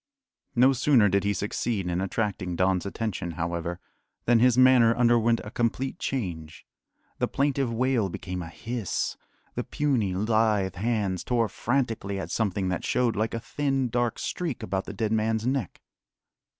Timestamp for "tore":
11.23-11.49